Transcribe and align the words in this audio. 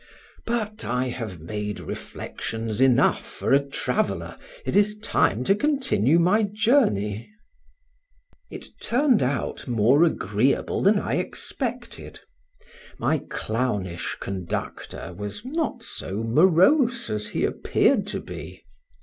But 0.47 0.83
I 0.83 1.09
have 1.09 1.39
made 1.39 1.79
reflections 1.79 2.81
enough 2.81 3.23
for 3.23 3.53
a 3.53 3.59
traveller, 3.63 4.35
it 4.65 4.75
is 4.75 4.97
time 4.97 5.43
to 5.43 5.53
continue 5.53 6.17
my 6.17 6.41
journey. 6.41 7.29
It 8.49 8.65
turned 8.81 9.21
out 9.21 9.67
more 9.67 10.03
agreeable 10.03 10.81
than 10.81 10.97
I 10.99 11.17
expected: 11.17 12.19
my 12.97 13.21
clownish 13.29 14.17
conductor 14.19 15.13
was 15.15 15.45
not 15.45 15.83
so 15.83 16.23
morose 16.23 17.11
as 17.11 17.27
he 17.27 17.45
appeared 17.45 18.07
to 18.07 18.21
be. 18.21 18.63